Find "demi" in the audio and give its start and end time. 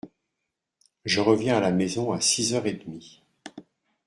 2.73-3.21